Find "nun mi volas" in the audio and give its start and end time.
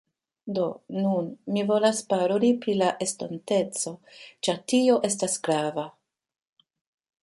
1.03-2.01